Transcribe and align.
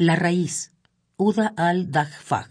La 0.00 0.16
raíz, 0.16 0.72
Uda 1.18 1.52
al-Daghfag. 1.58 2.48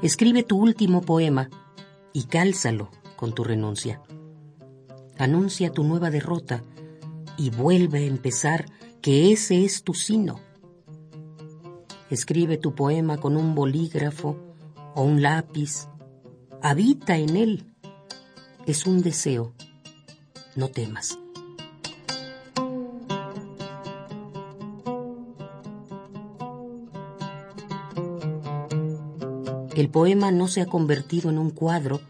Escribe 0.00 0.44
tu 0.44 0.56
último 0.56 1.02
poema 1.02 1.50
y 2.14 2.22
cálzalo 2.24 2.88
con 3.16 3.34
tu 3.34 3.44
renuncia. 3.44 4.00
Anuncia 5.18 5.70
tu 5.70 5.84
nueva 5.84 6.08
derrota 6.08 6.62
y 7.36 7.50
vuelve 7.50 7.98
a 7.98 8.06
empezar 8.06 8.64
que 9.02 9.30
ese 9.30 9.62
es 9.62 9.82
tu 9.82 9.92
sino. 9.92 10.40
Escribe 12.08 12.56
tu 12.56 12.74
poema 12.74 13.18
con 13.18 13.36
un 13.36 13.54
bolígrafo 13.54 14.38
o 14.94 15.02
un 15.02 15.20
lápiz. 15.20 15.86
Habita 16.62 17.18
en 17.18 17.36
él. 17.36 17.74
Es 18.66 18.86
un 18.86 19.02
deseo. 19.02 19.52
No 20.54 20.68
temas. 20.68 21.18
El 29.74 29.88
poema 29.88 30.30
no 30.30 30.48
se 30.48 30.60
ha 30.60 30.66
convertido 30.66 31.30
en 31.30 31.38
un 31.38 31.50
cuadro 31.50 32.00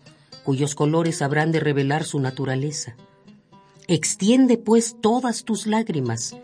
cuyos 0.45 0.75
colores 0.75 1.23
habrán 1.23 1.52
de 1.52 1.61
revelar 1.61 2.05
su 2.05 2.19
naturaleza. 2.19 2.97
Extiende 3.87 4.59
pues 4.59 4.97
todas 5.01 5.45
tus 5.45 5.66
lágrimas, 5.66 6.37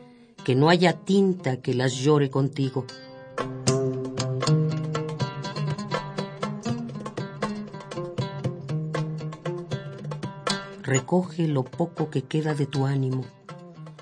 que 0.44 0.54
no 0.54 0.68
haya 0.68 0.92
tinta 0.92 1.60
que 1.60 1.74
las 1.74 1.94
llore 1.94 2.30
contigo. 2.30 2.86
Recoge 10.88 11.46
lo 11.46 11.64
poco 11.64 12.08
que 12.08 12.22
queda 12.22 12.54
de 12.54 12.64
tu 12.64 12.86
ánimo 12.86 13.26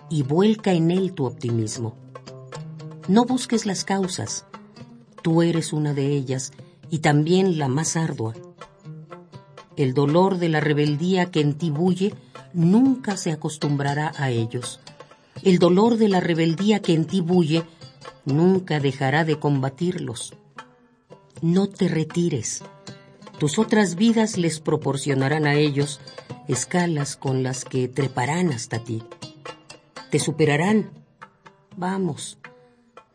y 0.09 0.23
vuelca 0.23 0.73
en 0.73 0.93
él 0.93 1.15
tu 1.15 1.27
optimismo. 1.27 1.97
No 3.09 3.25
busques 3.25 3.67
las 3.67 3.85
causas, 3.85 4.47
tú 5.21 5.43
eres 5.43 5.73
una 5.73 5.95
de 5.95 6.07
ellas 6.07 6.53
y 6.89 7.01
también 7.01 7.59
la 7.59 7.67
más 7.67 7.97
ardua. 7.97 8.35
El 9.77 9.95
dolor 9.95 10.39
de 10.39 10.49
la 10.49 10.61
rebeldía 10.61 11.33
que 11.33 11.41
en 11.41 11.59
ti 11.59 11.71
bulle 11.71 12.15
nunca 12.55 13.17
se 13.17 13.33
acostumbrará 13.33 14.13
a 14.17 14.31
ellos. 14.31 14.79
El 15.43 15.59
dolor 15.59 15.97
de 15.97 16.09
la 16.09 16.21
rebeldía 16.21 16.83
que 16.83 16.95
en 16.95 17.07
ti 17.07 17.21
bulle 17.21 17.65
nunca 18.25 18.79
dejará 18.79 19.25
de 19.25 19.41
combatirlos. 19.41 20.37
No 21.43 21.69
te 21.69 21.89
retires. 21.89 22.63
Tus 23.39 23.59
otras 23.59 23.97
vidas 23.97 24.39
les 24.39 24.61
proporcionarán 24.61 25.47
a 25.47 25.55
ellos 25.55 26.01
escalas 26.49 27.17
con 27.17 27.43
las 27.43 27.65
que 27.65 27.89
treparán 27.89 28.53
hasta 28.53 28.79
ti. 28.79 29.03
Te 30.11 30.19
superarán. 30.19 30.91
Vamos, 31.77 32.39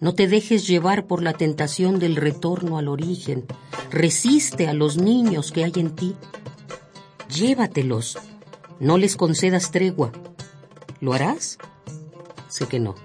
no 0.02 0.16
te 0.16 0.28
dejes 0.28 0.66
llevar 0.66 1.06
por 1.06 1.22
la 1.22 1.34
tentación 1.34 2.00
del 2.00 2.16
retorno 2.16 2.80
al 2.80 2.88
origen. 2.88 3.46
Resiste 3.92 4.68
a 4.68 4.74
los 4.74 4.98
niños 4.98 5.52
que 5.52 5.64
hay 5.64 5.74
en 5.76 5.96
ti. 5.96 6.16
Llévatelos. 7.30 8.18
No 8.80 8.98
les 8.98 9.16
concedas 9.16 9.70
tregua. 9.70 10.12
¿Lo 11.02 11.14
harás? 11.14 11.60
Sé 12.50 12.68
que 12.68 12.80
no. 12.80 12.96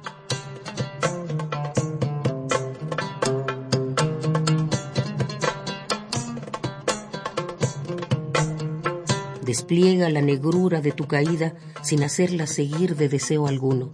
Despliega 9.46 10.10
la 10.10 10.20
negrura 10.20 10.82
de 10.82 10.92
tu 10.92 11.06
caída 11.06 11.54
sin 11.82 12.02
hacerla 12.02 12.46
seguir 12.46 12.96
de 12.96 13.08
deseo 13.08 13.46
alguno 13.46 13.92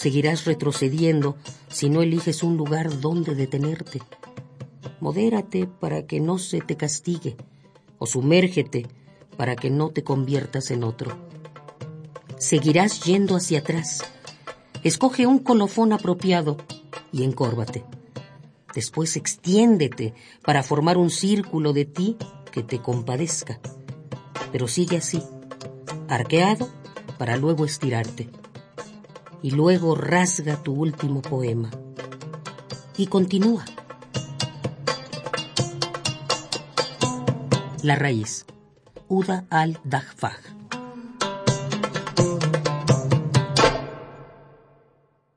seguirás 0.00 0.46
retrocediendo 0.46 1.36
si 1.68 1.90
no 1.90 2.00
eliges 2.00 2.42
un 2.42 2.56
lugar 2.56 3.00
donde 3.00 3.34
detenerte. 3.34 4.00
Modérate 4.98 5.66
para 5.66 6.06
que 6.06 6.20
no 6.20 6.38
se 6.38 6.62
te 6.62 6.74
castigue, 6.78 7.36
o 7.98 8.06
sumérgete 8.06 8.86
para 9.36 9.56
que 9.56 9.68
no 9.68 9.90
te 9.90 10.02
conviertas 10.02 10.70
en 10.70 10.84
otro. 10.84 11.18
Seguirás 12.38 13.04
yendo 13.04 13.36
hacia 13.36 13.58
atrás. 13.58 14.02
Escoge 14.82 15.26
un 15.26 15.38
colofón 15.38 15.92
apropiado 15.92 16.56
y 17.12 17.22
encórvate. 17.24 17.84
Después 18.74 19.16
extiéndete 19.16 20.14
para 20.42 20.62
formar 20.62 20.96
un 20.96 21.10
círculo 21.10 21.74
de 21.74 21.84
ti 21.84 22.16
que 22.50 22.62
te 22.62 22.80
compadezca. 22.80 23.60
Pero 24.52 24.68
sigue 24.68 24.98
así, 24.98 25.22
arqueado 26.08 26.68
para 27.18 27.36
luego 27.36 27.64
estirarte 27.64 28.28
y 29.42 29.50
luego 29.52 29.94
rasga 29.94 30.62
tu 30.62 30.72
último 30.72 31.22
poema. 31.22 31.70
Y 32.96 33.06
continúa. 33.06 33.64
La 37.82 37.96
raíz. 37.96 38.44
Uda 39.08 39.46
al-Daghfag. 39.50 40.59